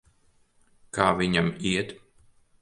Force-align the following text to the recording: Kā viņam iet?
Kā 0.99 1.05
viņam 1.19 1.53
iet? 1.73 1.95